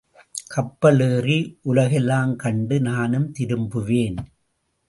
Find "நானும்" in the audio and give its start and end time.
2.81-3.31